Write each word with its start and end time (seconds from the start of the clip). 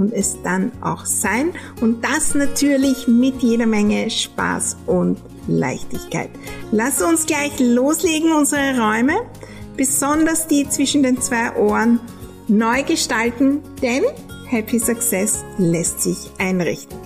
und 0.00 0.14
es 0.14 0.38
dann 0.42 0.72
auch 0.80 1.04
sein. 1.04 1.52
Und 1.82 2.02
das 2.02 2.34
natürlich 2.34 3.06
mit 3.06 3.42
jeder 3.42 3.66
Menge 3.66 4.08
Spaß 4.08 4.78
und 4.86 5.18
Leichtigkeit. 5.46 6.30
Lass 6.72 7.02
uns 7.02 7.26
gleich 7.26 7.52
loslegen, 7.60 8.32
unsere 8.32 8.80
Räume, 8.80 9.20
besonders 9.76 10.46
die 10.46 10.66
zwischen 10.68 11.02
den 11.02 11.20
zwei 11.20 11.54
Ohren, 11.56 12.00
neu 12.48 12.82
gestalten, 12.82 13.60
denn 13.82 14.04
Happy 14.48 14.78
Success 14.78 15.44
lässt 15.58 16.00
sich 16.00 16.30
einrichten. 16.38 16.98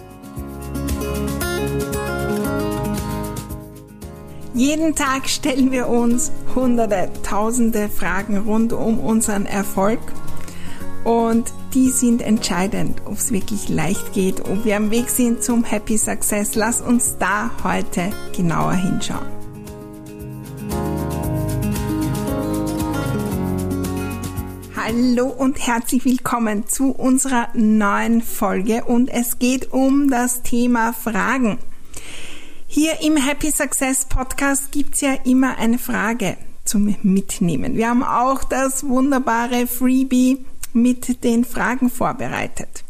Jeden 4.55 4.95
Tag 4.95 5.29
stellen 5.29 5.73
wir 5.73 5.89
uns 5.89 6.31
hunderte, 6.55 7.11
tausende 7.25 7.89
Fragen 7.89 8.39
rund 8.39 8.73
um 8.73 9.01
unseren 9.01 9.47
Erfolg 9.47 9.99
und 11.03 11.53
die 11.75 11.91
sind 11.91 12.23
entscheidend, 12.23 13.03
ob 13.05 13.15
es 13.15 13.33
wirklich 13.33 13.69
leicht 13.69 14.13
geht, 14.13 14.49
ob 14.49 14.65
wir 14.65 14.77
am 14.77 14.93
Weg 14.93 15.11
sind 15.11 15.43
zum 15.43 15.65
Happy 15.65 15.99
Success. 15.99 16.55
Lass 16.55 16.81
uns 16.81 17.17
da 17.19 17.51
heute 17.65 18.11
genauer 18.35 18.75
hinschauen. 18.75 19.27
Hallo 24.77 25.27
und 25.27 25.67
herzlich 25.67 26.05
willkommen 26.05 26.69
zu 26.69 26.93
unserer 26.93 27.49
neuen 27.55 28.23
Folge 28.23 28.85
und 28.85 29.09
es 29.09 29.41
geht 29.41 29.73
um 29.73 30.09
das 30.11 30.43
Thema 30.43 30.93
Fragen. 30.93 31.59
Hier 32.69 33.01
im 33.03 33.17
Happy 33.17 33.51
Success 33.51 34.05
Podcast 34.05 34.71
gibt's 34.71 35.01
ja 35.01 35.15
immer 35.25 35.59
eine 35.59 35.79
Frage 35.79 36.37
zum 36.65 36.95
Mitnehmen. 37.03 37.77
Wir 37.77 37.89
haben 37.89 38.05
auch 38.05 38.45
das 38.45 38.87
wunderbare 38.87 39.67
Freebie 39.67 40.45
mit 40.75 41.25
den 41.25 41.45
Fragen 41.45 41.89
vorbereitet, 41.89 42.85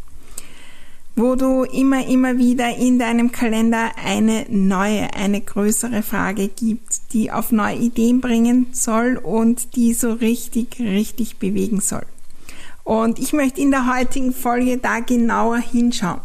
wo 1.15 1.37
du 1.37 1.63
immer, 1.63 2.07
immer 2.09 2.39
wieder 2.39 2.77
in 2.77 2.99
deinem 2.99 3.31
Kalender 3.31 3.93
eine 4.03 4.47
neue, 4.49 5.15
eine 5.15 5.41
größere 5.41 6.03
Frage 6.03 6.49
gibt, 6.49 7.13
die 7.13 7.31
auf 7.31 7.53
neue 7.53 7.77
Ideen 7.77 8.21
bringen 8.21 8.69
soll 8.73 9.17
und 9.17 9.77
die 9.77 9.95
so 9.95 10.13
richtig, 10.13 10.81
richtig 10.81 11.37
bewegen 11.37 11.81
soll. 11.81 12.07
Und 12.83 13.19
ich 13.19 13.33
möchte 13.33 13.61
in 13.61 13.71
der 13.71 13.95
heutigen 13.95 14.33
Folge 14.33 14.79
da 14.79 15.01
genauer 15.01 15.59
hinschauen. 15.59 16.21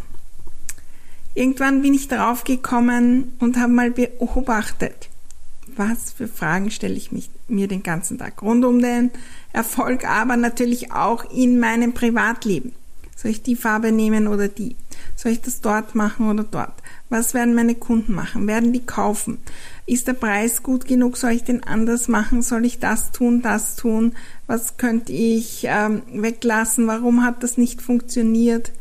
Irgendwann 1.35 1.81
bin 1.81 1.93
ich 1.93 2.07
darauf 2.07 2.43
gekommen 2.43 3.33
und 3.39 3.57
habe 3.57 3.71
mal 3.71 3.91
beobachtet, 3.91 5.09
was 5.75 6.11
für 6.11 6.27
Fragen 6.27 6.71
stelle 6.71 6.95
ich 6.95 7.11
mich, 7.11 7.29
mir 7.49 7.67
den 7.67 7.83
ganzen 7.83 8.17
Tag 8.17 8.41
rund 8.41 8.65
um 8.65 8.81
den 8.81 9.11
Erfolg, 9.53 10.05
aber 10.05 10.37
natürlich 10.37 10.91
auch 10.91 11.29
in 11.31 11.59
meinem 11.59 11.93
Privatleben. 11.93 12.73
Soll 13.15 13.31
ich 13.31 13.41
die 13.41 13.55
Farbe 13.57 13.91
nehmen 13.91 14.27
oder 14.27 14.47
die? 14.47 14.75
Soll 15.15 15.33
ich 15.33 15.41
das 15.41 15.59
dort 15.59 15.93
machen 15.93 16.29
oder 16.29 16.45
dort? 16.49 16.73
Was 17.09 17.33
werden 17.33 17.53
meine 17.53 17.75
Kunden 17.75 18.13
machen? 18.13 18.47
Werden 18.47 18.71
die 18.71 18.85
kaufen? 18.85 19.39
Ist 19.85 20.07
der 20.07 20.13
Preis 20.13 20.63
gut 20.63 20.85
genug? 20.85 21.17
Soll 21.17 21.31
ich 21.31 21.43
den 21.43 21.63
anders 21.63 22.07
machen? 22.07 22.41
Soll 22.41 22.63
ich 22.63 22.79
das 22.79 23.11
tun, 23.11 23.41
das 23.41 23.75
tun? 23.75 24.13
Was 24.47 24.77
könnte 24.77 25.11
ich 25.11 25.65
ähm, 25.67 26.03
weglassen? 26.13 26.87
Warum 26.87 27.25
hat 27.25 27.43
das 27.43 27.57
nicht 27.57 27.81
funktioniert? 27.81 28.71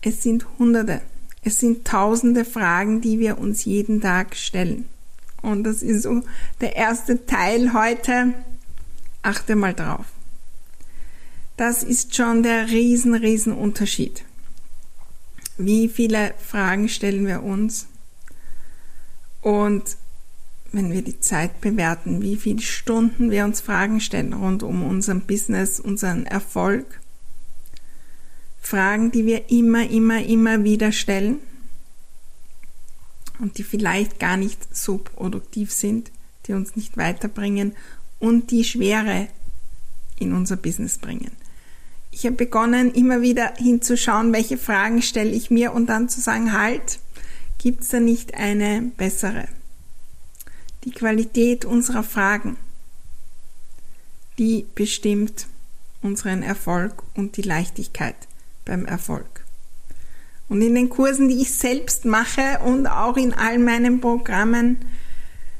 Es 0.00 0.22
sind 0.22 0.46
Hunderte, 0.58 1.02
es 1.42 1.58
sind 1.58 1.86
Tausende 1.86 2.44
Fragen, 2.44 3.00
die 3.00 3.18
wir 3.18 3.38
uns 3.38 3.64
jeden 3.64 4.00
Tag 4.00 4.36
stellen. 4.36 4.86
Und 5.44 5.64
das 5.64 5.82
ist 5.82 6.02
so 6.02 6.22
der 6.60 6.76
erste 6.76 7.26
Teil 7.26 7.72
heute 7.72 8.34
Achte 9.22 9.56
mal 9.56 9.72
drauf. 9.72 10.04
Das 11.56 11.82
ist 11.82 12.14
schon 12.14 12.42
der 12.42 12.68
riesen, 12.68 13.14
riesen 13.14 13.54
Unterschied. 13.54 14.22
Wie 15.56 15.88
viele 15.88 16.34
Fragen 16.38 16.88
stellen 16.88 17.26
wir 17.26 17.42
uns? 17.42 17.86
Und 19.40 19.96
wenn 20.72 20.92
wir 20.92 21.02
die 21.02 21.20
Zeit 21.20 21.60
bewerten, 21.60 22.20
wie 22.20 22.36
viele 22.36 22.60
Stunden 22.60 23.30
wir 23.30 23.44
uns 23.44 23.60
Fragen 23.60 24.00
stellen 24.00 24.34
rund 24.34 24.62
um 24.62 24.82
unseren 24.82 25.22
Business, 25.22 25.80
unseren 25.80 26.26
Erfolg. 26.26 27.00
Fragen, 28.60 29.10
die 29.10 29.24
wir 29.24 29.50
immer, 29.50 29.88
immer, 29.88 30.22
immer 30.22 30.64
wieder 30.64 30.92
stellen 30.92 31.38
und 33.38 33.58
die 33.58 33.64
vielleicht 33.64 34.18
gar 34.18 34.36
nicht 34.36 34.74
so 34.74 34.98
produktiv 34.98 35.72
sind, 35.72 36.10
die 36.46 36.52
uns 36.52 36.76
nicht 36.76 36.96
weiterbringen 36.96 37.74
und 38.18 38.50
die 38.50 38.64
Schwere 38.64 39.28
in 40.18 40.32
unser 40.32 40.56
Business 40.56 40.98
bringen. 40.98 41.32
Ich 42.10 42.24
habe 42.26 42.36
begonnen, 42.36 42.94
immer 42.94 43.22
wieder 43.22 43.54
hinzuschauen, 43.56 44.32
welche 44.32 44.56
Fragen 44.56 45.02
stelle 45.02 45.30
ich 45.30 45.50
mir 45.50 45.72
und 45.72 45.86
dann 45.86 46.08
zu 46.08 46.20
sagen, 46.20 46.52
halt, 46.52 47.00
gibt 47.58 47.82
es 47.82 47.88
da 47.88 47.98
nicht 47.98 48.34
eine 48.34 48.82
bessere? 48.96 49.48
Die 50.84 50.92
Qualität 50.92 51.64
unserer 51.64 52.04
Fragen, 52.04 52.56
die 54.38 54.66
bestimmt 54.74 55.46
unseren 56.02 56.42
Erfolg 56.42 57.02
und 57.14 57.36
die 57.36 57.42
Leichtigkeit 57.42 58.16
beim 58.64 58.84
Erfolg. 58.84 59.43
Und 60.48 60.62
in 60.62 60.74
den 60.74 60.88
Kursen, 60.88 61.28
die 61.28 61.40
ich 61.40 61.52
selbst 61.52 62.04
mache 62.04 62.60
und 62.64 62.86
auch 62.86 63.16
in 63.16 63.32
all 63.32 63.58
meinen 63.58 64.00
Programmen, 64.00 64.78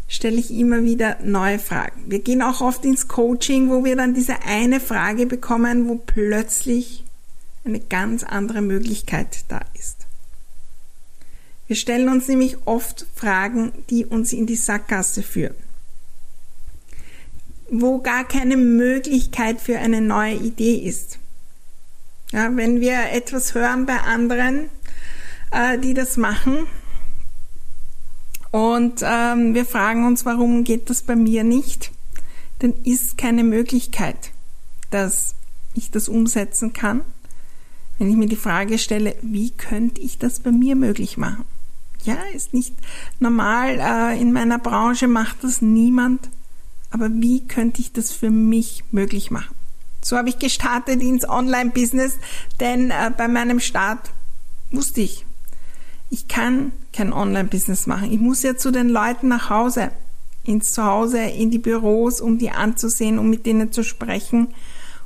stelle 0.08 0.36
ich 0.36 0.50
immer 0.50 0.82
wieder 0.82 1.18
neue 1.22 1.58
Fragen. 1.58 2.04
Wir 2.06 2.20
gehen 2.20 2.42
auch 2.42 2.60
oft 2.60 2.84
ins 2.84 3.08
Coaching, 3.08 3.70
wo 3.70 3.84
wir 3.84 3.96
dann 3.96 4.14
diese 4.14 4.42
eine 4.42 4.80
Frage 4.80 5.26
bekommen, 5.26 5.88
wo 5.88 5.96
plötzlich 5.96 7.04
eine 7.64 7.80
ganz 7.80 8.22
andere 8.22 8.60
Möglichkeit 8.60 9.44
da 9.48 9.60
ist. 9.74 10.06
Wir 11.66 11.76
stellen 11.76 12.10
uns 12.10 12.28
nämlich 12.28 12.58
oft 12.66 13.06
Fragen, 13.14 13.72
die 13.88 14.04
uns 14.04 14.34
in 14.34 14.46
die 14.46 14.56
Sackgasse 14.56 15.22
führen, 15.22 15.54
wo 17.70 18.00
gar 18.00 18.28
keine 18.28 18.58
Möglichkeit 18.58 19.62
für 19.62 19.78
eine 19.78 20.02
neue 20.02 20.34
Idee 20.34 20.76
ist. 20.76 21.18
Ja, 22.34 22.50
wenn 22.56 22.80
wir 22.80 23.12
etwas 23.12 23.54
hören 23.54 23.86
bei 23.86 24.00
anderen, 24.00 24.68
äh, 25.52 25.78
die 25.78 25.94
das 25.94 26.16
machen, 26.16 26.66
und 28.50 29.02
ähm, 29.02 29.54
wir 29.54 29.64
fragen 29.64 30.06
uns, 30.06 30.24
warum 30.24 30.62
geht 30.64 30.90
das 30.90 31.02
bei 31.02 31.16
mir 31.16 31.42
nicht? 31.44 31.90
Denn 32.62 32.72
ist 32.84 33.18
keine 33.18 33.42
Möglichkeit, 33.42 34.30
dass 34.90 35.34
ich 35.74 35.90
das 35.90 36.08
umsetzen 36.08 36.72
kann. 36.72 37.02
Wenn 37.98 38.10
ich 38.10 38.16
mir 38.16 38.28
die 38.28 38.36
Frage 38.36 38.78
stelle, 38.78 39.16
wie 39.22 39.50
könnte 39.50 40.00
ich 40.00 40.18
das 40.18 40.40
bei 40.40 40.52
mir 40.52 40.76
möglich 40.76 41.16
machen? 41.16 41.44
Ja, 42.04 42.16
ist 42.32 42.52
nicht 42.52 42.74
normal, 43.20 43.78
äh, 43.80 44.20
in 44.20 44.32
meiner 44.32 44.58
Branche 44.58 45.08
macht 45.08 45.42
das 45.42 45.62
niemand, 45.62 46.30
aber 46.90 47.10
wie 47.10 47.46
könnte 47.46 47.80
ich 47.80 47.92
das 47.92 48.12
für 48.12 48.30
mich 48.30 48.84
möglich 48.92 49.30
machen? 49.30 49.54
So 50.04 50.18
habe 50.18 50.28
ich 50.28 50.38
gestartet 50.38 51.00
ins 51.00 51.26
Online-Business, 51.26 52.18
denn 52.60 52.90
äh, 52.90 53.10
bei 53.16 53.26
meinem 53.26 53.58
Start 53.58 54.10
wusste 54.70 55.00
ich, 55.00 55.24
ich 56.10 56.28
kann 56.28 56.72
kein 56.92 57.12
Online-Business 57.12 57.86
machen. 57.86 58.12
Ich 58.12 58.20
muss 58.20 58.42
ja 58.42 58.56
zu 58.56 58.70
den 58.70 58.90
Leuten 58.90 59.28
nach 59.28 59.48
Hause, 59.48 59.90
ins 60.44 60.72
Zuhause, 60.72 61.20
in 61.20 61.50
die 61.50 61.58
Büros, 61.58 62.20
um 62.20 62.38
die 62.38 62.50
anzusehen, 62.50 63.18
um 63.18 63.30
mit 63.30 63.46
denen 63.46 63.72
zu 63.72 63.82
sprechen 63.82 64.48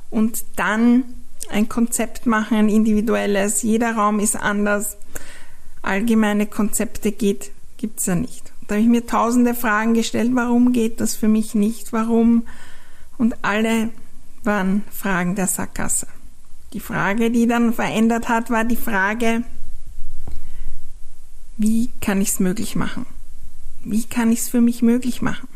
und 0.09 0.43
dann 0.57 1.05
ein 1.49 1.69
Konzept 1.69 2.25
machen, 2.25 2.57
ein 2.57 2.69
individuelles. 2.69 3.63
Jeder 3.63 3.95
Raum 3.95 4.19
ist 4.19 4.35
anders. 4.35 4.97
Allgemeine 5.81 6.45
Konzepte 6.45 7.13
geht, 7.13 7.51
gibt's 7.77 8.05
ja 8.05 8.15
nicht. 8.15 8.51
Da 8.67 8.75
habe 8.75 8.83
ich 8.83 8.89
mir 8.89 9.07
tausende 9.07 9.55
Fragen 9.55 9.93
gestellt, 9.93 10.31
warum 10.33 10.73
geht 10.73 10.99
das 10.99 11.15
für 11.15 11.29
mich 11.29 11.55
nicht? 11.55 11.93
Warum? 11.93 12.45
Und 13.17 13.35
alle 13.43 13.89
waren 14.43 14.83
Fragen 14.91 15.35
der 15.35 15.47
Sackgasse. 15.47 16.07
Die 16.73 16.79
Frage, 16.79 17.31
die 17.31 17.47
dann 17.47 17.73
verändert 17.73 18.29
hat, 18.29 18.49
war 18.49 18.63
die 18.63 18.75
Frage, 18.75 19.43
wie 21.57 21.89
kann 21.99 22.21
ich 22.21 22.29
es 22.29 22.39
möglich 22.39 22.75
machen? 22.75 23.05
Wie 23.83 24.03
kann 24.03 24.31
ich 24.31 24.39
es 24.39 24.49
für 24.49 24.61
mich 24.61 24.81
möglich 24.81 25.21
machen? 25.21 25.47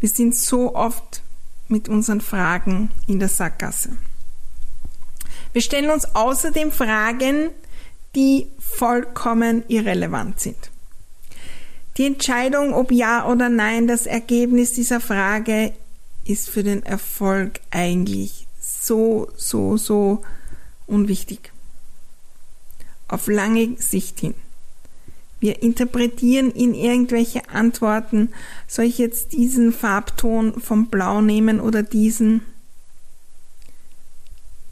Wir 0.00 0.08
sind 0.08 0.34
so 0.34 0.74
oft 0.74 1.22
mit 1.68 1.88
unseren 1.88 2.20
Fragen 2.20 2.90
in 3.06 3.18
der 3.18 3.28
Sackgasse. 3.28 3.96
Wir 5.52 5.62
stellen 5.62 5.90
uns 5.90 6.14
außerdem 6.14 6.70
Fragen, 6.70 7.50
die 8.14 8.46
vollkommen 8.58 9.64
irrelevant 9.68 10.40
sind. 10.40 10.70
Die 11.96 12.06
Entscheidung, 12.06 12.74
ob 12.74 12.92
ja 12.92 13.26
oder 13.26 13.48
nein, 13.48 13.86
das 13.86 14.06
Ergebnis 14.06 14.74
dieser 14.74 15.00
Frage 15.00 15.72
ist 16.28 16.50
für 16.50 16.62
den 16.62 16.82
Erfolg 16.84 17.60
eigentlich 17.70 18.46
so, 18.60 19.28
so, 19.36 19.76
so 19.76 20.22
unwichtig. 20.86 21.52
Auf 23.08 23.28
lange 23.28 23.76
Sicht 23.78 24.20
hin. 24.20 24.34
Wir 25.38 25.62
interpretieren 25.62 26.50
in 26.50 26.74
irgendwelche 26.74 27.48
Antworten, 27.50 28.30
soll 28.66 28.86
ich 28.86 28.98
jetzt 28.98 29.32
diesen 29.32 29.72
Farbton 29.72 30.60
vom 30.60 30.86
Blau 30.86 31.20
nehmen 31.20 31.60
oder 31.60 31.82
diesen? 31.82 32.40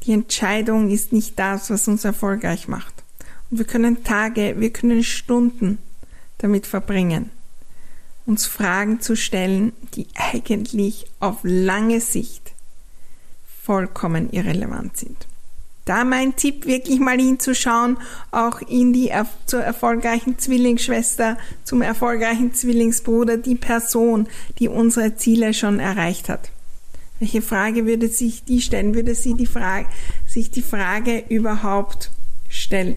Die 0.05 0.13
Entscheidung 0.13 0.91
ist 0.91 1.13
nicht 1.13 1.39
das, 1.39 1.71
was 1.71 1.87
uns 1.87 2.05
erfolgreich 2.05 2.67
macht. 2.67 2.95
Und 3.51 3.59
wir 3.59 3.67
können 3.67 4.05
Tage, 4.05 4.57
wir 4.59 4.71
können 4.71 5.05
Stunden 5.05 5.79
damit 6.39 6.67
verbringen, 6.67 7.31
uns 8.27 8.47
Fragen 8.47 9.01
zu 9.01 9.17
stellen, 9.17 9.73
die 9.95 10.07
eigentlich 10.15 11.07
auf 11.21 11.39
lange 11.43 12.01
Sicht 12.01 12.53
vollkommen 13.63 14.31
irrelevant 14.31 14.97
sind. 14.97 15.27
Da 15.85 16.05
mein 16.05 16.35
Tipp, 16.35 16.65
wirklich 16.65 16.99
mal 16.99 17.19
hinzuschauen, 17.19 17.99
auch 18.31 18.63
in 18.63 18.95
die 18.95 19.13
zur 19.45 19.61
erfolgreichen 19.61 20.39
Zwillingsschwester, 20.39 21.37
zum 21.63 21.83
erfolgreichen 21.83 22.55
Zwillingsbruder, 22.55 23.37
die 23.37 23.55
Person, 23.55 24.29
die 24.59 24.69
unsere 24.69 25.17
Ziele 25.17 25.53
schon 25.53 25.81
erreicht 25.81 26.31
hat. 26.31 26.51
Welche 27.19 27.43
Frage 27.43 27.87
würde 27.87 28.09
sich 28.09 28.45
die 28.45 28.63
stellen? 28.63 28.95
Würde 28.95 29.15
sie 29.15 29.35
die 29.35 29.47
Frage, 29.47 29.87
sich 30.27 30.51
die 30.51 30.63
Frage 30.63 31.25
überhaupt 31.29 32.11
stellen? 32.49 32.97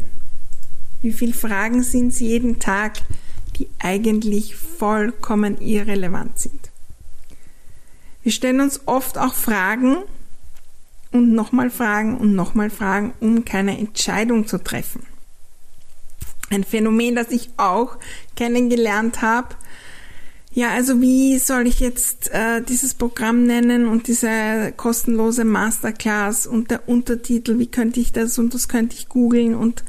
Wie 1.02 1.12
viele 1.12 1.34
Fragen 1.34 1.84
sind 1.84 2.14
es 2.14 2.20
jeden 2.20 2.60
Tag, 2.60 2.94
die 3.58 3.70
eigentlich 3.80 4.56
vollkommen 4.56 5.60
irrelevant 5.62 6.40
sind? 6.40 6.72
Wir 8.24 8.32
stellen 8.32 8.62
uns 8.62 8.82
oft 8.86 9.18
auch 9.18 9.34
Fragen 9.34 9.98
und 11.12 11.34
nochmal 11.34 11.70
Fragen 11.70 12.18
und 12.18 12.36
nochmal 12.36 12.70
Fragen, 12.70 13.14
um 13.20 13.46
keine 13.46 13.78
Entscheidung 13.78 14.48
zu 14.48 14.62
treffen. 14.64 15.06
Ein 16.50 16.64
Phänomen, 16.64 17.16
das 17.16 17.32
ich 17.32 17.50
auch 17.58 17.98
kennengelernt 18.36 19.22
habe, 19.22 19.56
ja, 20.58 20.72
also 20.72 21.02
wie 21.02 21.38
soll 21.38 21.68
ich 21.68 21.80
jetzt 21.80 22.32
äh, 22.34 22.64
dieses 22.64 22.96
Programm 22.96 23.44
nennen 23.44 23.88
und 23.88 24.08
diese 24.08 24.74
kostenlose 24.76 25.46
Masterclass 25.46 26.48
und 26.48 26.72
der 26.72 26.90
Untertitel, 26.90 27.60
wie 27.60 27.68
könnte 27.68 28.00
ich 28.00 28.12
das 28.12 28.40
und 28.40 28.56
das 28.56 28.68
könnte 28.68 28.96
ich 28.96 29.08
googeln 29.08 29.54
und 29.54 29.84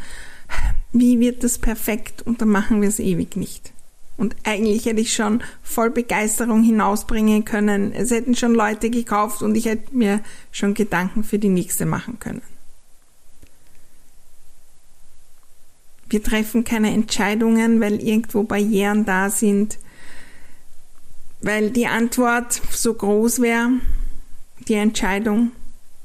wie 0.93 1.20
wird 1.20 1.44
das 1.44 1.58
perfekt 1.58 2.23
und 2.23 2.40
dann 2.40 2.49
machen 2.49 2.81
wir 2.81 2.88
es 2.88 2.99
ewig 2.99 3.37
nicht. 3.37 3.73
Und 4.17 4.35
eigentlich 4.43 4.85
hätte 4.87 5.00
ich 5.00 5.14
schon 5.14 5.43
voll 5.62 5.90
Begeisterung 5.90 6.64
hinausbringen 6.64 7.44
können. 7.44 7.93
Es 7.93 8.11
hätten 8.11 8.35
schon 8.35 8.52
Leute 8.52 8.90
gekauft 8.90 9.43
und 9.43 9.55
ich 9.55 9.67
hätte 9.67 9.94
mir 9.96 10.20
schon 10.50 10.75
Gedanken 10.75 11.23
für 11.23 11.38
die 11.38 11.49
nächste 11.49 11.87
machen 11.87 12.19
können. 12.19 12.43
Wir 16.11 16.23
treffen 16.23 16.64
keine 16.64 16.93
Entscheidungen, 16.93 17.81
weil 17.81 18.02
irgendwo 18.02 18.43
Barrieren 18.43 19.05
da 19.05 19.31
sind, 19.31 19.79
weil 21.41 21.70
die 21.70 21.87
Antwort 21.87 22.61
so 22.73 22.94
groß 22.94 23.41
wäre, 23.41 23.70
die 24.67 24.75
Entscheidung, 24.75 25.52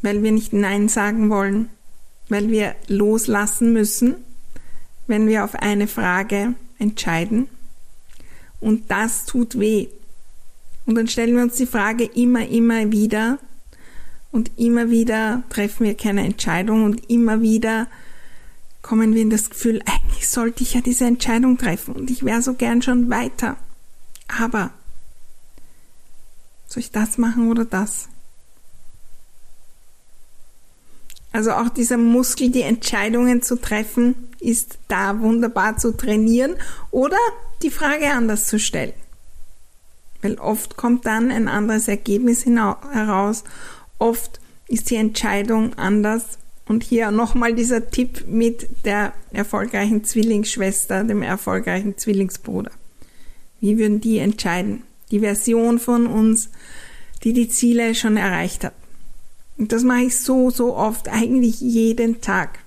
weil 0.03 0.21
wir 0.21 0.31
nicht 0.31 0.53
Nein 0.53 0.87
sagen 0.87 1.29
wollen, 1.31 1.69
weil 2.29 2.49
wir 2.49 2.75
loslassen 2.87 3.73
müssen, 3.73 4.15
wenn 5.07 5.27
wir 5.27 5.43
auf 5.43 5.55
eine 5.55 5.87
Frage 5.87 6.53
entscheiden. 6.79 7.47
Und 8.59 8.89
das 8.89 9.25
tut 9.25 9.59
weh. 9.59 9.87
Und 10.85 10.95
dann 10.95 11.07
stellen 11.07 11.35
wir 11.35 11.43
uns 11.43 11.55
die 11.55 11.65
Frage 11.65 12.05
immer, 12.05 12.47
immer 12.47 12.91
wieder. 12.91 13.39
Und 14.31 14.51
immer 14.57 14.89
wieder 14.89 15.43
treffen 15.49 15.85
wir 15.85 15.95
keine 15.95 16.25
Entscheidung 16.25 16.85
und 16.85 17.09
immer 17.09 17.41
wieder 17.41 17.87
kommen 18.81 19.15
wir 19.15 19.21
in 19.21 19.29
das 19.29 19.49
Gefühl, 19.49 19.81
eigentlich 19.85 20.27
sollte 20.27 20.61
ich 20.61 20.73
ja 20.73 20.81
diese 20.81 21.05
Entscheidung 21.05 21.57
treffen 21.57 21.95
und 21.95 22.11
ich 22.11 22.23
wäre 22.23 22.41
so 22.41 22.53
gern 22.53 22.81
schon 22.81 23.09
weiter. 23.09 23.57
Aber 24.27 24.71
soll 26.67 26.81
ich 26.81 26.91
das 26.91 27.17
machen 27.17 27.49
oder 27.49 27.65
das? 27.65 28.09
Also 31.31 31.51
auch 31.51 31.69
dieser 31.69 31.97
Muskel, 31.97 32.51
die 32.51 32.61
Entscheidungen 32.61 33.41
zu 33.41 33.55
treffen, 33.55 34.15
ist 34.43 34.77
da 34.87 35.19
wunderbar 35.19 35.77
zu 35.77 35.91
trainieren 35.95 36.55
oder 36.91 37.17
die 37.61 37.69
Frage 37.69 38.11
anders 38.11 38.47
zu 38.47 38.59
stellen. 38.59 38.93
Weil 40.21 40.35
oft 40.35 40.77
kommt 40.77 41.05
dann 41.05 41.31
ein 41.31 41.47
anderes 41.47 41.87
Ergebnis 41.87 42.45
heraus. 42.45 43.43
Oft 43.99 44.39
ist 44.67 44.89
die 44.89 44.95
Entscheidung 44.95 45.73
anders. 45.75 46.37
Und 46.65 46.83
hier 46.83 47.11
nochmal 47.11 47.53
dieser 47.53 47.89
Tipp 47.89 48.25
mit 48.27 48.85
der 48.85 49.11
erfolgreichen 49.33 50.05
Zwillingsschwester, 50.05 51.03
dem 51.03 51.21
erfolgreichen 51.21 51.97
Zwillingsbruder. 51.97 52.71
Wie 53.59 53.77
würden 53.77 53.99
die 53.99 54.19
entscheiden? 54.19 54.83
die 55.13 55.19
Version 55.19 55.77
von 55.77 56.07
uns, 56.07 56.49
die 57.23 57.33
die 57.33 57.47
Ziele 57.47 57.93
schon 57.93 58.17
erreicht 58.17 58.63
hat. 58.63 58.73
Und 59.59 59.71
das 59.71 59.83
mache 59.83 60.05
ich 60.05 60.17
so, 60.17 60.49
so 60.49 60.75
oft, 60.75 61.07
eigentlich 61.07 61.61
jeden 61.61 62.19
Tag. 62.19 62.59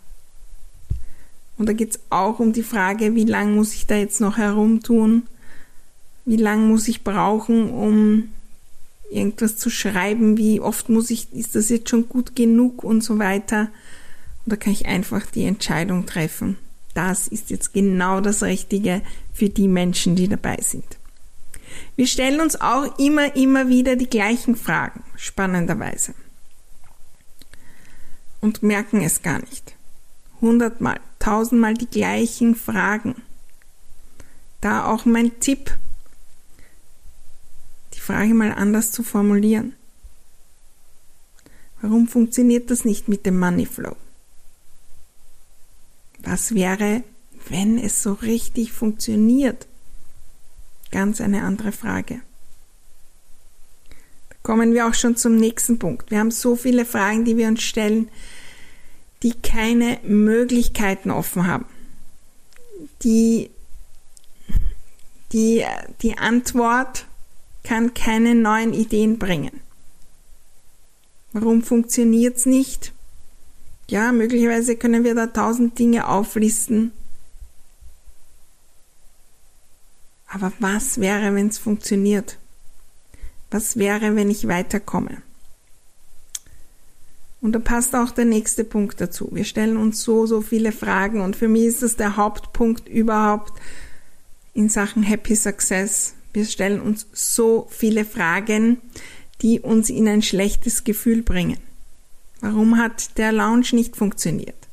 Und 1.58 1.68
da 1.68 1.72
geht 1.72 1.92
es 1.92 2.00
auch 2.10 2.38
um 2.38 2.52
die 2.52 2.62
Frage, 2.62 3.14
wie 3.14 3.24
lang 3.24 3.54
muss 3.54 3.74
ich 3.74 3.86
da 3.86 3.96
jetzt 3.96 4.20
noch 4.20 4.36
herumtun? 4.36 5.24
Wie 6.24 6.36
lang 6.36 6.68
muss 6.68 6.88
ich 6.88 7.04
brauchen, 7.04 7.70
um 7.70 8.28
irgendwas 9.10 9.56
zu 9.56 9.70
schreiben? 9.70 10.36
Wie 10.36 10.60
oft 10.60 10.88
muss 10.88 11.10
ich, 11.10 11.32
ist 11.32 11.54
das 11.54 11.68
jetzt 11.68 11.88
schon 11.88 12.08
gut 12.08 12.36
genug 12.36 12.84
und 12.84 13.02
so 13.02 13.18
weiter? 13.18 13.68
Und 14.44 14.52
da 14.52 14.56
kann 14.56 14.72
ich 14.72 14.86
einfach 14.86 15.26
die 15.26 15.44
Entscheidung 15.44 16.06
treffen. 16.06 16.58
Das 16.94 17.28
ist 17.28 17.50
jetzt 17.50 17.72
genau 17.72 18.20
das 18.20 18.42
Richtige 18.42 19.02
für 19.32 19.48
die 19.48 19.68
Menschen, 19.68 20.16
die 20.16 20.28
dabei 20.28 20.58
sind. 20.62 20.96
Wir 21.94 22.06
stellen 22.06 22.40
uns 22.40 22.60
auch 22.60 22.98
immer, 22.98 23.36
immer 23.36 23.68
wieder 23.68 23.96
die 23.96 24.08
gleichen 24.08 24.56
Fragen, 24.56 25.02
spannenderweise. 25.16 26.14
Und 28.40 28.62
merken 28.62 29.02
es 29.02 29.22
gar 29.22 29.40
nicht. 29.40 29.74
Hundertmal, 30.40 31.00
tausendmal 31.26 31.74
die 31.74 31.88
gleichen 31.88 32.54
Fragen. 32.54 33.16
Da 34.60 34.86
auch 34.86 35.06
mein 35.06 35.40
Tipp, 35.40 35.76
die 37.94 38.00
Frage 38.00 38.32
mal 38.32 38.52
anders 38.52 38.92
zu 38.92 39.02
formulieren. 39.02 39.74
Warum 41.82 42.06
funktioniert 42.06 42.70
das 42.70 42.84
nicht 42.84 43.08
mit 43.08 43.26
dem 43.26 43.40
Money 43.40 43.66
Flow? 43.66 43.96
Was 46.20 46.54
wäre, 46.54 47.02
wenn 47.48 47.76
es 47.76 48.04
so 48.04 48.12
richtig 48.12 48.70
funktioniert? 48.70 49.66
Ganz 50.92 51.20
eine 51.20 51.42
andere 51.42 51.72
Frage. 51.72 52.20
Da 54.28 54.36
kommen 54.44 54.74
wir 54.74 54.86
auch 54.86 54.94
schon 54.94 55.16
zum 55.16 55.34
nächsten 55.34 55.80
Punkt. 55.80 56.12
Wir 56.12 56.20
haben 56.20 56.30
so 56.30 56.54
viele 56.54 56.84
Fragen, 56.84 57.24
die 57.24 57.36
wir 57.36 57.48
uns 57.48 57.64
stellen, 57.64 58.10
die 59.22 59.32
keine 59.32 59.98
Möglichkeiten 60.02 61.10
offen 61.10 61.46
haben. 61.46 61.66
Die, 63.02 63.50
die, 65.32 65.64
die 66.02 66.18
Antwort 66.18 67.06
kann 67.64 67.94
keine 67.94 68.34
neuen 68.34 68.72
Ideen 68.72 69.18
bringen. 69.18 69.60
Warum 71.32 71.62
funktioniert 71.62 72.36
es 72.36 72.46
nicht? 72.46 72.92
Ja, 73.88 74.12
möglicherweise 74.12 74.76
können 74.76 75.04
wir 75.04 75.14
da 75.14 75.26
tausend 75.26 75.78
Dinge 75.78 76.08
auflisten, 76.08 76.92
Aber 80.28 80.52
was 80.58 81.00
wäre, 81.00 81.34
wenn 81.34 81.48
es 81.48 81.58
funktioniert? 81.58 82.38
Was 83.50 83.76
wäre, 83.76 84.16
wenn 84.16 84.30
ich 84.30 84.48
weiterkomme? 84.48 85.22
Und 87.40 87.52
da 87.52 87.58
passt 87.58 87.94
auch 87.94 88.10
der 88.10 88.24
nächste 88.24 88.64
Punkt 88.64 89.00
dazu. 89.00 89.28
Wir 89.32 89.44
stellen 89.44 89.76
uns 89.76 90.02
so, 90.02 90.26
so 90.26 90.40
viele 90.40 90.72
Fragen 90.72 91.20
und 91.20 91.36
für 91.36 91.48
mich 91.48 91.64
ist 91.66 91.82
das 91.82 91.96
der 91.96 92.16
Hauptpunkt 92.16 92.88
überhaupt 92.88 93.52
in 94.54 94.68
Sachen 94.68 95.02
Happy 95.02 95.36
Success. 95.36 96.14
Wir 96.32 96.44
stellen 96.46 96.80
uns 96.80 97.06
so 97.12 97.66
viele 97.70 98.04
Fragen, 98.04 98.78
die 99.42 99.60
uns 99.60 99.90
in 99.90 100.08
ein 100.08 100.22
schlechtes 100.22 100.84
Gefühl 100.84 101.22
bringen. 101.22 101.58
Warum 102.40 102.78
hat 102.78 103.18
der 103.18 103.32
Lounge 103.32 103.68
nicht 103.72 103.96
funktioniert? 103.96 104.65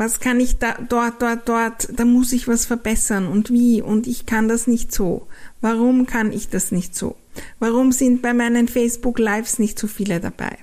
Was 0.00 0.18
kann 0.18 0.40
ich 0.40 0.56
da, 0.56 0.78
dort, 0.88 1.20
dort, 1.20 1.46
dort, 1.46 1.88
da 1.92 2.06
muss 2.06 2.32
ich 2.32 2.48
was 2.48 2.64
verbessern 2.64 3.26
und 3.26 3.50
wie 3.50 3.82
und 3.82 4.06
ich 4.06 4.24
kann 4.24 4.48
das 4.48 4.66
nicht 4.66 4.94
so. 4.94 5.26
Warum 5.60 6.06
kann 6.06 6.32
ich 6.32 6.48
das 6.48 6.72
nicht 6.72 6.96
so? 6.96 7.16
Warum 7.58 7.92
sind 7.92 8.22
bei 8.22 8.32
meinen 8.32 8.66
Facebook 8.66 9.18
Lives 9.18 9.58
nicht 9.58 9.78
so 9.78 9.86
viele 9.86 10.18
dabei? 10.18 10.56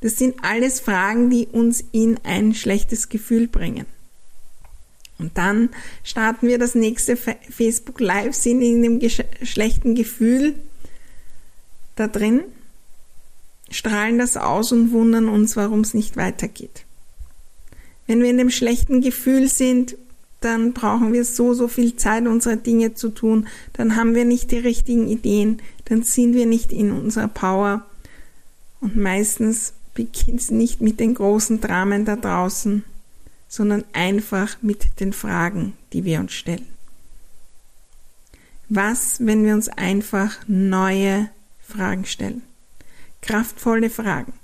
Das 0.00 0.18
sind 0.18 0.42
alles 0.42 0.80
Fragen, 0.80 1.30
die 1.30 1.46
uns 1.46 1.84
in 1.92 2.18
ein 2.24 2.52
schlechtes 2.52 3.08
Gefühl 3.08 3.46
bringen. 3.46 3.86
Und 5.20 5.38
dann 5.38 5.68
starten 6.02 6.48
wir 6.48 6.58
das 6.58 6.74
nächste 6.74 7.16
Facebook 7.16 8.00
Live, 8.00 8.34
sind 8.34 8.60
in 8.60 8.82
dem 8.82 9.08
schlechten 9.44 9.94
Gefühl 9.94 10.56
da 11.94 12.08
drin, 12.08 12.40
strahlen 13.70 14.18
das 14.18 14.36
aus 14.36 14.72
und 14.72 14.90
wundern 14.90 15.28
uns, 15.28 15.54
warum 15.54 15.82
es 15.82 15.94
nicht 15.94 16.16
weitergeht. 16.16 16.86
Wenn 18.12 18.22
wir 18.22 18.28
in 18.28 18.36
dem 18.36 18.50
schlechten 18.50 19.00
Gefühl 19.00 19.48
sind, 19.48 19.96
dann 20.40 20.74
brauchen 20.74 21.14
wir 21.14 21.24
so, 21.24 21.54
so 21.54 21.66
viel 21.66 21.96
Zeit, 21.96 22.26
unsere 22.26 22.58
Dinge 22.58 22.92
zu 22.92 23.08
tun, 23.08 23.48
dann 23.72 23.96
haben 23.96 24.14
wir 24.14 24.26
nicht 24.26 24.50
die 24.50 24.58
richtigen 24.58 25.08
Ideen, 25.08 25.62
dann 25.86 26.02
sind 26.02 26.34
wir 26.34 26.44
nicht 26.44 26.72
in 26.72 26.92
unserer 26.92 27.28
Power. 27.28 27.86
Und 28.82 28.98
meistens 28.98 29.72
beginnt 29.94 30.42
es 30.42 30.50
nicht 30.50 30.82
mit 30.82 31.00
den 31.00 31.14
großen 31.14 31.62
Dramen 31.62 32.04
da 32.04 32.16
draußen, 32.16 32.84
sondern 33.48 33.82
einfach 33.94 34.58
mit 34.60 35.00
den 35.00 35.14
Fragen, 35.14 35.72
die 35.94 36.04
wir 36.04 36.20
uns 36.20 36.32
stellen. 36.32 36.66
Was, 38.68 39.24
wenn 39.24 39.42
wir 39.42 39.54
uns 39.54 39.70
einfach 39.70 40.36
neue 40.46 41.30
Fragen 41.66 42.04
stellen? 42.04 42.42
Kraftvolle 43.22 43.88
Fragen. 43.88 44.34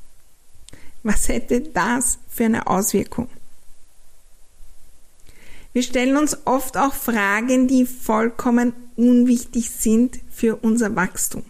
Was 1.02 1.28
hätte 1.28 1.60
das 1.60 2.18
für 2.30 2.46
eine 2.46 2.66
Auswirkung? 2.66 3.28
Wir 5.78 5.84
stellen 5.84 6.16
uns 6.16 6.36
oft 6.44 6.76
auch 6.76 6.92
Fragen, 6.92 7.68
die 7.68 7.86
vollkommen 7.86 8.72
unwichtig 8.96 9.70
sind 9.70 10.18
für 10.28 10.56
unser 10.56 10.96
Wachstum. 10.96 11.44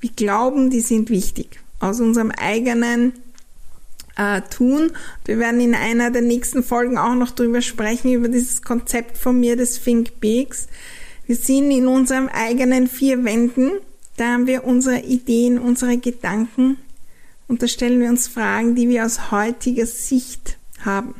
Wir 0.00 0.08
glauben, 0.08 0.70
die 0.70 0.80
sind 0.80 1.10
wichtig. 1.10 1.60
Aus 1.80 2.00
unserem 2.00 2.30
eigenen 2.30 3.12
äh, 4.16 4.40
tun. 4.48 4.90
Wir 5.26 5.38
werden 5.38 5.60
in 5.60 5.74
einer 5.74 6.12
der 6.12 6.22
nächsten 6.22 6.62
Folgen 6.62 6.96
auch 6.96 7.14
noch 7.14 7.32
drüber 7.32 7.60
sprechen, 7.60 8.10
über 8.10 8.28
dieses 8.28 8.62
Konzept 8.62 9.18
von 9.18 9.38
mir 9.38 9.56
des 9.56 9.82
Think 9.82 10.18
Bigs. 10.20 10.66
Wir 11.26 11.36
sind 11.36 11.70
in 11.72 11.86
unserem 11.86 12.28
eigenen 12.28 12.88
vier 12.88 13.22
Wänden. 13.22 13.72
Da 14.16 14.32
haben 14.32 14.46
wir 14.46 14.64
unsere 14.64 15.00
Ideen, 15.00 15.58
unsere 15.58 15.98
Gedanken 15.98 16.78
und 17.48 17.62
da 17.62 17.68
stellen 17.68 18.00
wir 18.00 18.08
uns 18.08 18.28
Fragen, 18.28 18.74
die 18.74 18.88
wir 18.88 19.04
aus 19.04 19.30
heutiger 19.30 19.84
Sicht 19.84 20.56
haben. 20.80 21.14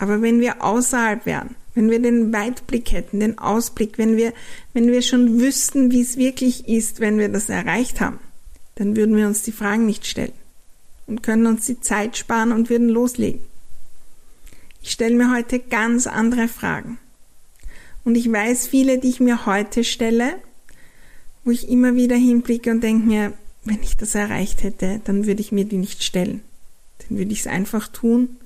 Aber 0.00 0.22
wenn 0.22 0.40
wir 0.40 0.64
außerhalb 0.64 1.26
wären, 1.26 1.56
wenn 1.74 1.90
wir 1.90 2.00
den 2.00 2.32
Weitblick 2.32 2.90
hätten, 2.90 3.20
den 3.20 3.38
Ausblick, 3.38 3.98
wenn 3.98 4.16
wir, 4.16 4.32
wenn 4.72 4.90
wir 4.90 5.02
schon 5.02 5.38
wüssten, 5.38 5.90
wie 5.92 6.00
es 6.00 6.16
wirklich 6.16 6.66
ist, 6.66 7.00
wenn 7.00 7.18
wir 7.18 7.28
das 7.28 7.50
erreicht 7.50 8.00
haben, 8.00 8.18
dann 8.76 8.96
würden 8.96 9.14
wir 9.14 9.26
uns 9.26 9.42
die 9.42 9.52
Fragen 9.52 9.84
nicht 9.84 10.06
stellen 10.06 10.32
und 11.06 11.22
können 11.22 11.46
uns 11.46 11.66
die 11.66 11.80
Zeit 11.80 12.16
sparen 12.16 12.50
und 12.50 12.70
würden 12.70 12.88
loslegen. 12.88 13.42
Ich 14.82 14.90
stelle 14.90 15.14
mir 15.14 15.34
heute 15.34 15.58
ganz 15.58 16.06
andere 16.06 16.48
Fragen. 16.48 16.98
Und 18.02 18.14
ich 18.14 18.32
weiß 18.32 18.68
viele, 18.68 18.98
die 18.98 19.10
ich 19.10 19.20
mir 19.20 19.44
heute 19.44 19.84
stelle, 19.84 20.36
wo 21.44 21.50
ich 21.50 21.68
immer 21.68 21.94
wieder 21.94 22.16
hinblicke 22.16 22.70
und 22.70 22.80
denke 22.80 23.06
mir, 23.06 23.34
wenn 23.64 23.82
ich 23.82 23.98
das 23.98 24.14
erreicht 24.14 24.62
hätte, 24.62 25.02
dann 25.04 25.26
würde 25.26 25.42
ich 25.42 25.52
mir 25.52 25.66
die 25.66 25.76
nicht 25.76 26.02
stellen. 26.02 26.40
Dann 27.00 27.18
würde 27.18 27.32
ich 27.32 27.40
es 27.40 27.46
einfach 27.46 27.88
tun. 27.88 28.38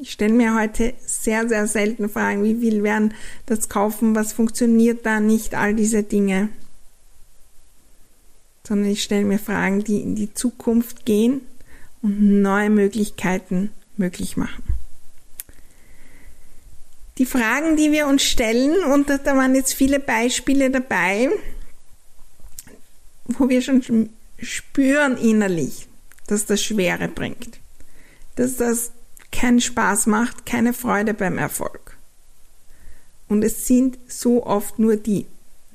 Ich 0.00 0.12
stelle 0.12 0.32
mir 0.32 0.54
heute 0.54 0.94
sehr, 1.04 1.48
sehr 1.48 1.66
selten 1.66 2.08
Fragen, 2.08 2.42
wie 2.42 2.56
viel 2.56 2.82
werden 2.82 3.14
das 3.46 3.68
kaufen, 3.68 4.14
was 4.14 4.32
funktioniert 4.32 5.04
da 5.04 5.20
nicht, 5.20 5.54
all 5.54 5.74
diese 5.74 6.02
Dinge 6.02 6.48
sondern 8.70 8.90
ich 8.92 9.02
stelle 9.02 9.24
mir 9.24 9.40
Fragen, 9.40 9.82
die 9.82 10.00
in 10.00 10.14
die 10.14 10.32
Zukunft 10.32 11.04
gehen 11.04 11.40
und 12.02 12.40
neue 12.40 12.70
Möglichkeiten 12.70 13.70
möglich 13.96 14.36
machen. 14.36 14.62
Die 17.18 17.26
Fragen, 17.26 17.76
die 17.76 17.90
wir 17.90 18.06
uns 18.06 18.22
stellen, 18.22 18.84
und 18.92 19.10
da 19.10 19.18
waren 19.24 19.56
jetzt 19.56 19.74
viele 19.74 19.98
Beispiele 19.98 20.70
dabei, 20.70 21.30
wo 23.24 23.48
wir 23.48 23.60
schon 23.60 24.10
spüren 24.38 25.16
innerlich, 25.16 25.88
dass 26.28 26.46
das 26.46 26.62
Schwere 26.62 27.08
bringt, 27.08 27.58
dass 28.36 28.56
das 28.56 28.92
keinen 29.32 29.60
Spaß 29.60 30.06
macht, 30.06 30.46
keine 30.46 30.72
Freude 30.72 31.14
beim 31.14 31.38
Erfolg. 31.38 31.96
Und 33.28 33.44
es 33.44 33.66
sind 33.66 33.98
so 34.08 34.44
oft 34.44 34.78
nur 34.78 34.96
die, 34.96 35.26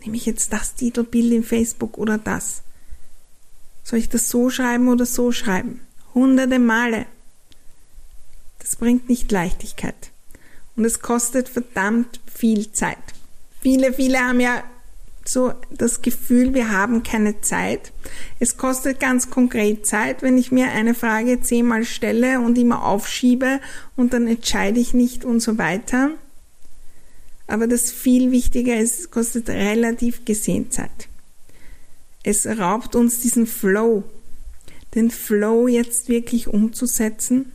nehme 0.01 0.17
ich 0.17 0.25
jetzt 0.25 0.51
das 0.51 0.75
Titelbild 0.75 1.31
in 1.31 1.43
Facebook 1.43 1.97
oder 1.97 2.17
das. 2.17 2.62
Soll 3.83 4.00
ich 4.00 4.09
das 4.09 4.29
so 4.29 4.50
schreiben 4.50 4.89
oder 4.89 5.05
so 5.05 5.31
schreiben? 5.31 5.81
Hunderte 6.13 6.59
Male. 6.59 7.05
Das 8.59 8.75
bringt 8.75 9.09
nicht 9.09 9.31
Leichtigkeit. 9.31 10.12
Und 10.75 10.85
es 10.85 11.00
kostet 11.00 11.47
verdammt 11.47 12.19
viel 12.33 12.71
Zeit. 12.71 12.97
Viele, 13.62 13.93
viele 13.93 14.19
haben 14.19 14.39
ja 14.39 14.63
so 15.27 15.53
das 15.72 16.01
Gefühl, 16.01 16.53
wir 16.53 16.72
haben 16.72 17.03
keine 17.03 17.41
Zeit. 17.41 17.91
Es 18.39 18.58
kostet 18.58 19.00
ganz 19.00 19.29
konkret 19.29 19.86
Zeit, 19.86 20.22
wenn 20.22 20.38
ich 20.38 20.51
mir 20.51 20.72
eine 20.72 20.94
Frage 20.94 21.41
zehnmal 21.41 21.84
stelle 21.86 22.39
und 22.39 22.58
immer 22.58 22.86
aufschiebe 22.86 23.60
und 23.96 24.13
dann 24.13 24.27
entscheide 24.27 24.79
ich 24.79 24.94
nicht 24.94 25.25
und 25.25 25.39
so 25.39 25.58
weiter. 25.58 26.12
Aber 27.48 27.67
das 27.67 27.91
viel 27.91 28.32
wichtiger 28.32 28.77
ist, 28.77 29.00
es 29.00 29.12
kostet 29.12 29.50
relativ 29.50 30.25
gesehen 30.25 30.72
Zeit 30.72 31.10
es 32.25 32.48
raubt 32.48 32.96
uns 32.96 33.20
diesen 33.20 33.46
Flow, 33.46 34.03
den 34.96 35.12
Flow 35.12 35.67
jetzt 35.67 36.10
wirklich 36.10 36.48
umzusetzen, 36.48 37.51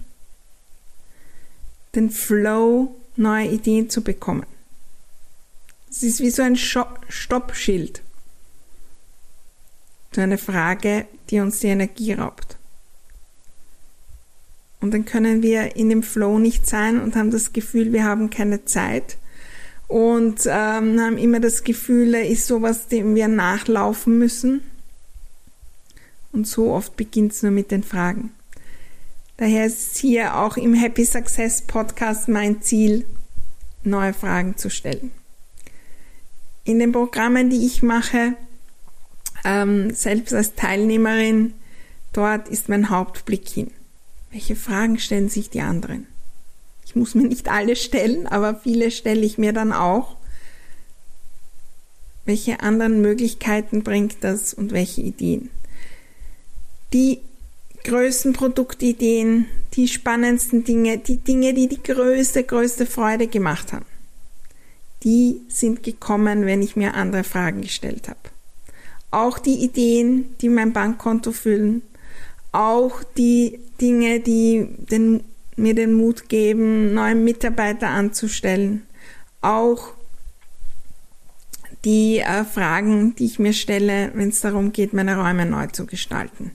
den 1.97 2.09
Flow, 2.11 2.95
neue 3.17 3.49
Ideen 3.49 3.91
zu 3.91 4.03
bekommen. 4.03 4.47
Es 5.91 6.05
ist 6.05 6.21
wie 6.21 6.31
so 6.31 6.43
ein 6.43 6.57
Stoppschild. 6.57 8.03
So 10.13 10.21
eine 10.21 10.39
Frage, 10.39 11.07
die 11.31 11.41
uns 11.41 11.61
die 11.61 11.67
Energie 11.67 12.13
raubt. 12.13 12.57
Und 14.81 14.95
dann 14.95 15.05
können 15.05 15.43
wir 15.43 15.77
in 15.77 15.89
dem 15.89 16.03
Flow 16.03 16.39
nicht 16.39 16.67
sein 16.67 17.01
und 17.01 17.17
haben 17.17 17.31
das 17.31 17.53
Gefühl, 17.53 17.93
wir 17.93 18.05
haben 18.05 18.31
keine 18.31 18.65
Zeit 18.65 19.19
und 19.89 20.47
ähm, 20.47 21.01
haben 21.01 21.19
immer 21.19 21.41
das 21.41 21.65
Gefühl, 21.65 22.13
da 22.13 22.19
ist 22.19 22.47
sowas, 22.47 22.87
dem 22.87 23.15
wir 23.15 23.29
nachlaufen 23.29 24.19
müssen. 24.19 24.63
Und 26.33 26.47
so 26.47 26.73
oft 26.73 26.97
beginnt 26.97 27.33
es 27.33 27.43
nur 27.43 27.53
mit 27.53 27.71
den 27.73 27.83
Fragen. 27.83 28.33
Daher 29.37 29.67
ist 29.67 29.97
hier 29.97 30.37
auch 30.37 30.57
im 30.57 30.75
Happy 30.75 31.05
Success 31.05 31.63
Podcast 31.63 32.29
mein 32.29 32.63
Ziel, 32.63 33.05
neue 33.83 34.15
Fragen 34.15 34.57
zu 34.57 34.71
stellen. 34.71 35.11
In 36.65 36.79
den 36.79 36.93
Programmen, 36.93 37.51
die 37.51 37.67
ich 37.67 37.83
mache, 37.83 38.35
ähm, 39.45 39.93
selbst 39.95 40.35
als 40.35 40.55
Teilnehmerin, 40.55 41.55
dort 42.13 42.49
ist 42.49 42.69
mein 42.69 42.91
Hauptblick 42.91 43.49
hin. 43.49 43.71
Welche 44.31 44.57
Fragen 44.57 44.99
stellen 44.99 45.29
sich 45.29 45.51
die 45.51 45.61
anderen? 45.61 46.07
Ich 46.85 46.97
muss 46.97 47.15
mir 47.15 47.27
nicht 47.27 47.49
alle 47.49 47.77
stellen, 47.77 48.27
aber 48.27 48.55
viele 48.57 48.91
stelle 48.91 49.25
ich 49.25 49.39
mir 49.39 49.53
dann 49.53 49.73
auch. 49.73 50.17
Welche 52.25 52.61
anderen 52.61 53.01
Möglichkeiten 53.01 53.83
bringt 53.83 54.23
das 54.23 54.55
und 54.55 54.73
welche 54.73 55.01
Ideen? 55.01 55.51
Die 56.93 57.21
größten 57.85 58.33
Produktideen, 58.33 59.47
die 59.75 59.89
spannendsten 59.89 60.65
Dinge, 60.65 60.99
die 60.99 61.17
Dinge, 61.17 61.55
die 61.55 61.69
die 61.69 61.83
größte, 61.83 62.45
größte 62.45 62.87
Freude 62.87 63.27
gemacht 63.27 63.73
haben, 63.73 63.87
die 65.03 65.41
sind 65.49 65.83
gekommen, 65.83 66.47
wenn 66.47 66.63
ich 66.63 66.77
mir 66.77 66.95
andere 66.95 67.25
Fragen 67.25 67.63
gestellt 67.63 68.09
habe. 68.09 68.19
Auch 69.11 69.39
die 69.39 69.65
Ideen, 69.65 70.37
die 70.41 70.49
mein 70.49 70.73
Bankkonto 70.73 71.33
füllen, 71.33 71.83
auch 72.53 73.03
die 73.17 73.59
Dinge, 73.81 74.21
die 74.21 74.69
den 74.91 75.25
mir 75.61 75.75
den 75.75 75.95
Mut 75.95 76.29
geben, 76.29 76.95
neue 76.95 77.15
Mitarbeiter 77.15 77.89
anzustellen. 77.89 78.83
Auch 79.43 79.93
die 81.85 82.19
äh, 82.19 82.45
Fragen, 82.45 83.15
die 83.15 83.27
ich 83.27 83.39
mir 83.39 83.53
stelle, 83.53 84.11
wenn 84.15 84.31
es 84.31 84.41
darum 84.41 84.73
geht, 84.73 84.93
meine 84.93 85.17
Räume 85.17 85.47
neu 85.47 85.67
zu 85.69 85.87
gestalten. 85.87 86.53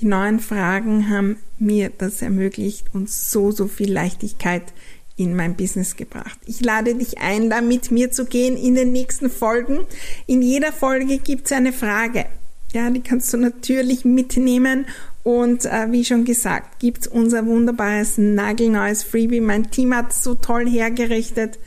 Die 0.00 0.06
neuen 0.06 0.40
Fragen 0.40 1.08
haben 1.08 1.36
mir 1.58 1.90
das 1.96 2.20
ermöglicht 2.20 2.86
und 2.92 3.08
so, 3.08 3.52
so 3.52 3.68
viel 3.68 3.92
Leichtigkeit 3.92 4.72
in 5.16 5.36
mein 5.36 5.54
Business 5.56 5.96
gebracht. 5.96 6.38
Ich 6.46 6.60
lade 6.60 6.94
dich 6.94 7.18
ein, 7.18 7.50
da 7.50 7.60
mit 7.60 7.90
mir 7.90 8.10
zu 8.10 8.24
gehen 8.24 8.56
in 8.56 8.74
den 8.74 8.92
nächsten 8.92 9.30
Folgen. 9.30 9.80
In 10.26 10.42
jeder 10.42 10.72
Folge 10.72 11.18
gibt 11.18 11.46
es 11.46 11.52
eine 11.52 11.72
Frage. 11.72 12.26
Ja, 12.72 12.90
die 12.90 13.00
kannst 13.00 13.32
du 13.32 13.36
natürlich 13.36 14.04
mitnehmen 14.04 14.86
und 15.22 15.64
äh, 15.64 15.90
wie 15.92 16.04
schon 16.04 16.24
gesagt, 16.24 16.80
gibt's 16.80 17.06
unser 17.06 17.46
wunderbares, 17.46 18.18
nagelneues 18.18 19.04
Freebie. 19.04 19.40
Mein 19.40 19.70
Team 19.70 19.94
hat 19.94 20.12
so 20.12 20.34
toll 20.34 20.68
hergerichtet. 20.68 21.58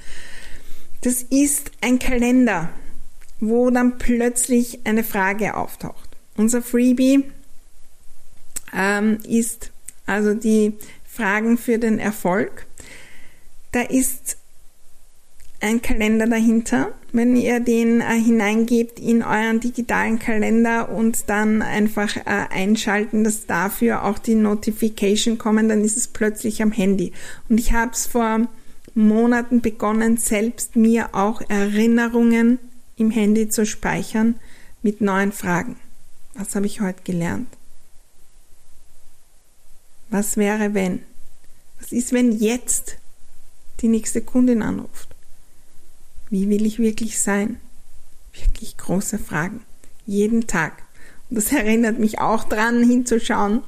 Das 1.01 1.24
ist 1.24 1.72
ein 1.82 2.00
Kalender. 2.00 2.70
wo 3.39 3.70
dann 3.70 3.98
plötzlich 3.98 4.80
eine 4.86 5.04
Frage 5.04 5.56
auftaucht. 5.56 6.10
Unser 6.36 6.62
Freebie 6.62 7.24
ähm, 8.75 9.20
ist 9.27 9.72
also 10.06 10.34
die 10.34 10.74
Fragen 11.06 11.58
für 11.58 11.77
den 11.77 12.00
Erfolg. 12.00 12.67
Da 13.77 13.84
ist 13.84 14.38
ein 15.60 15.84
Kalender 15.84 16.25
dahinter. 16.25 16.93
Wenn 17.12 17.36
ihr 17.36 17.60
den 17.60 18.01
äh, 18.01 18.19
hineingebt 18.19 19.00
in 19.00 19.22
euren 19.22 19.60
digitalen 19.60 20.17
Kalender 20.17 20.89
und 20.89 21.29
dann 21.29 21.62
einfach 21.62 22.17
äh, 22.17 22.22
einschalten, 22.25 23.24
dass 23.24 23.46
dafür 23.46 24.03
auch 24.03 24.17
die 24.17 24.34
Notification 24.34 25.38
kommen, 25.38 25.69
dann 25.69 25.84
ist 25.84 25.96
es 25.96 26.07
plötzlich 26.07 26.63
am 26.63 26.72
Handy. 26.72 27.13
Und 27.50 27.60
ich 27.60 27.72
habe 27.72 27.91
es 27.91 28.07
vor 28.07 28.48
Monaten 28.96 29.62
begonnen, 29.62 30.17
selbst 30.17 30.75
mir 30.75 31.13
auch 31.13 31.48
Erinnerungen 31.48 32.57
im 32.96 33.12
Handy 33.12 33.48
zu 33.48 33.63
speichern 33.63 34.39
mit 34.81 35.01
neuen 35.01 35.31
Fragen. 35.31 35.75
Was 36.34 36.55
habe 36.55 36.65
ich 36.65 36.81
heute 36.81 37.03
gelernt? 37.03 37.50
Was 40.10 40.36
wäre, 40.36 40.74
wenn? 40.74 41.03
Was 41.79 41.91
ist, 41.91 42.12
wenn 42.12 42.31
jetzt 42.31 42.98
die 43.79 43.88
nächste 43.88 44.22
Kundin 44.22 44.62
anruft? 44.62 45.10
Wie 46.29 46.50
will 46.50 46.65
ich 46.65 46.79
wirklich 46.79 47.19
sein? 47.22 47.60
Wirklich 48.34 48.77
große 48.77 49.17
Fragen. 49.17 49.62
Jeden 50.05 50.48
Tag. 50.48 50.84
Und 51.29 51.38
das 51.38 51.51
erinnert 51.51 52.00
mich 52.00 52.19
auch 52.19 52.43
dran, 52.43 52.88
hinzuschauen 52.88 53.62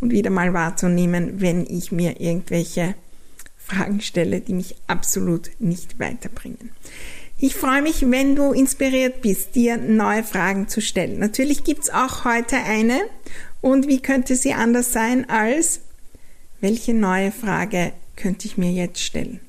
und 0.00 0.10
wieder 0.10 0.30
mal 0.30 0.52
wahrzunehmen, 0.52 1.40
wenn 1.40 1.66
ich 1.66 1.92
mir 1.92 2.20
irgendwelche 2.20 2.94
Fragen 3.56 4.00
stelle, 4.00 4.40
die 4.40 4.54
mich 4.54 4.76
absolut 4.86 5.50
nicht 5.58 5.98
weiterbringen. 5.98 6.70
Ich 7.38 7.54
freue 7.54 7.82
mich, 7.82 8.10
wenn 8.10 8.34
du 8.34 8.52
inspiriert 8.52 9.20
bist, 9.20 9.54
dir 9.56 9.76
neue 9.76 10.24
Fragen 10.24 10.68
zu 10.68 10.80
stellen. 10.80 11.18
Natürlich 11.18 11.64
gibt's 11.64 11.90
auch 11.90 12.24
heute 12.24 12.56
eine. 12.56 13.00
Und 13.60 13.88
wie 13.88 14.00
könnte 14.00 14.36
sie 14.36 14.54
anders 14.54 14.92
sein 14.92 15.28
als, 15.28 15.80
welche 16.60 16.94
neue 16.94 17.32
Frage 17.32 17.92
könnte 18.14 18.46
ich 18.46 18.56
mir 18.56 18.70
jetzt 18.70 19.00
stellen? 19.00 19.40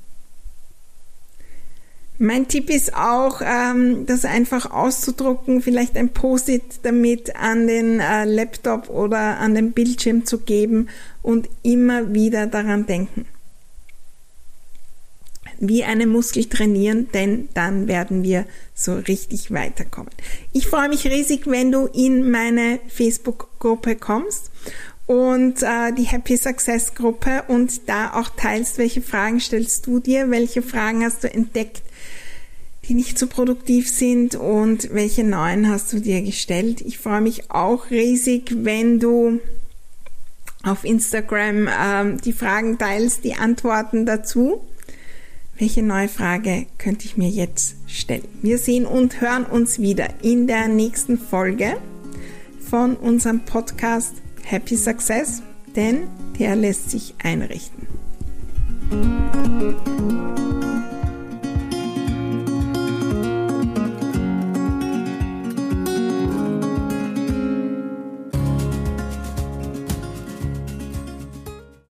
Mein 2.20 2.48
Tipp 2.48 2.72
ist 2.72 2.96
auch, 2.96 3.42
ähm, 3.44 4.08
das 4.08 4.26
einfach 4.26 4.72
auszudrucken, 4.72 5.62
vielleicht 5.62 5.96
ein 5.96 6.10
Post-it 6.10 6.64
damit 6.82 7.36
an 7.36 7.68
den 7.68 8.00
äh, 8.00 8.26
Laptop 8.26 8.90
oder 8.90 9.38
an 9.38 9.54
den 9.54 9.72
Bildschirm 9.72 10.26
zu 10.26 10.40
geben 10.40 10.90
und 11.22 11.48
immer 11.62 12.14
wieder 12.14 12.48
daran 12.48 12.88
denken. 12.88 13.26
Wie 15.60 15.84
einen 15.84 16.10
Muskel 16.10 16.46
trainieren, 16.46 17.08
denn 17.14 17.50
dann 17.54 17.88
werden 17.88 18.24
wir 18.24 18.46
so 18.74 18.96
richtig 18.96 19.52
weiterkommen. 19.52 20.12
Ich 20.54 20.68
freue 20.68 20.90
mich 20.90 21.06
riesig, 21.06 21.48
wenn 21.48 21.72
du 21.72 21.86
in 21.88 22.30
meine 22.32 22.80
Facebook-Gruppe 22.88 23.96
kommst 23.96 24.52
und 25.08 25.64
äh, 25.64 25.94
die 25.94 26.04
Happy 26.04 26.36
Success 26.36 26.94
Gruppe 26.96 27.44
und 27.48 27.88
da 27.90 28.14
auch 28.14 28.30
teilst, 28.30 28.78
welche 28.78 29.02
Fragen 29.02 29.40
stellst 29.40 29.86
du 29.86 30.00
dir, 30.00 30.30
welche 30.32 30.62
Fragen 30.62 31.04
hast 31.04 31.24
du 31.24 31.32
entdeckt, 31.32 31.82
die 32.88 32.94
nicht 32.94 33.20
so 33.20 33.28
produktiv 33.28 33.90
sind 33.90 34.36
und 34.36 34.94
welche 34.94 35.24
neuen 35.24 35.70
hast 35.70 35.92
du 35.92 36.00
dir 36.00 36.22
gestellt. 36.22 36.82
Ich 36.82 36.98
freue 36.98 37.22
mich 37.22 37.52
auch 37.52 37.90
riesig, 37.90 38.64
wenn 38.64 39.00
du 39.00 39.40
auf 40.64 40.84
Instagram 40.84 41.68
ähm, 41.68 42.22
die 42.22 42.34
Fragen 42.34 42.78
teilst, 42.78 43.24
die 43.24 43.36
Antworten 43.36 44.06
dazu. 44.06 44.62
Welche 45.58 45.82
neue 45.82 46.08
Frage 46.08 46.68
könnte 46.78 47.06
ich 47.06 47.18
mir 47.18 47.30
jetzt 47.30 47.76
stellen? 47.88 48.28
Wir 48.42 48.58
sehen 48.58 48.86
und 48.86 49.22
hören 49.22 49.46
uns 49.46 49.80
wieder 49.80 50.08
in 50.22 50.46
der 50.46 50.68
nächsten 50.68 51.18
Folge 51.18 51.78
von 52.70 52.96
unserem 52.96 53.40
Podcast 53.42 54.14
Happy 54.44 54.78
Success, 54.78 55.42
denn 55.76 56.08
der 56.38 56.56
lässt 56.56 56.92
sich 56.92 57.16
einrichten. 57.24 57.88